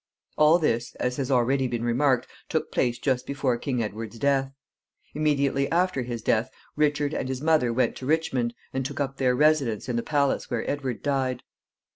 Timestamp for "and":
7.13-7.29, 8.73-8.83